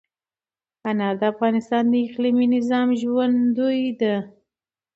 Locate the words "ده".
4.01-4.15